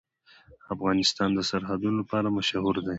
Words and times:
افغانستان 0.73 1.29
د 1.35 1.39
سرحدونه 1.49 1.95
لپاره 2.01 2.33
مشهور 2.37 2.75
دی. 2.83 2.89